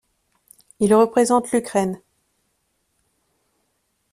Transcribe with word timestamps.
Il 0.79 0.95
représente 0.95 1.45
l'Ukraine. 1.51 2.01